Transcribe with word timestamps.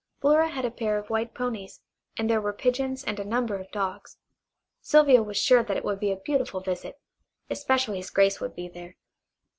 Flora 0.19 0.47
had 0.49 0.65
a 0.65 0.71
pair 0.71 0.97
of 0.97 1.11
white 1.11 1.35
ponies, 1.35 1.79
and 2.17 2.27
there 2.27 2.41
were 2.41 2.53
pigeons, 2.53 3.03
and 3.03 3.19
a 3.19 3.23
number 3.23 3.55
of 3.57 3.69
dogs. 3.69 4.17
Sylvia 4.81 5.21
was 5.21 5.37
sure 5.37 5.61
that 5.61 5.77
it 5.77 5.85
would 5.85 5.99
be 5.99 6.11
a 6.11 6.15
beautiful 6.17 6.59
visit, 6.59 6.99
especially 7.51 7.99
as 7.99 8.09
Grace 8.09 8.41
would 8.41 8.55
be 8.55 8.67
there. 8.67 8.95